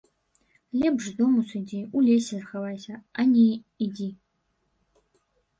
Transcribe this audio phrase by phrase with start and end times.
[0.83, 3.47] Лепш з дому сыдзі, у лесе захавайся, а не
[3.89, 4.09] ідзі.